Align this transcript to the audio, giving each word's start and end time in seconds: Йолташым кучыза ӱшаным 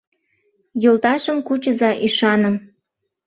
Йолташым 0.83 1.37
кучыза 1.47 1.91
ӱшаным 2.05 2.55